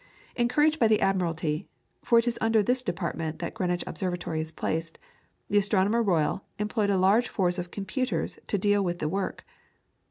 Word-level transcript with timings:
Encouraged 0.35 0.79
by 0.79 0.87
the 0.87 0.99
Admiralty, 0.99 1.67
for 2.03 2.17
it 2.17 2.27
is 2.27 2.39
under 2.41 2.63
this 2.63 2.81
department 2.81 3.37
that 3.37 3.53
Greenwich 3.53 3.83
Observatory 3.85 4.41
is 4.41 4.51
placed, 4.51 4.97
the 5.47 5.59
Astronomer 5.59 6.01
Royal 6.01 6.43
employed 6.57 6.89
a 6.89 6.97
large 6.97 7.29
force 7.29 7.59
of 7.59 7.69
computers 7.69 8.39
to 8.47 8.57
deal 8.57 8.83
with 8.83 8.97
the 8.97 9.07
work. 9.07 9.45